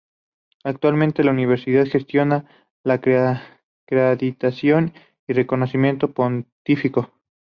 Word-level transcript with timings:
Actualmente 0.63 1.23
la 1.23 1.29
universidad 1.29 1.85
gestiona 1.85 2.49
la 2.83 2.99
acreditación 3.85 4.95
y 5.27 5.33
reconocimiento 5.33 6.11
pontificio. 6.11 7.13